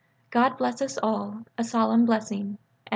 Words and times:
God 0.31 0.57
bless 0.57 0.81
us 0.81 0.97
all: 1.03 1.45
a 1.59 1.63
solemn 1.63 2.07
blessing. 2.07 2.57